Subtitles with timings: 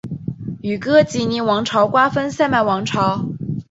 [0.63, 3.23] 与哥疾宁王朝瓜分萨曼王朝。